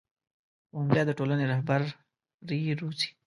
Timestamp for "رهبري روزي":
1.51-3.09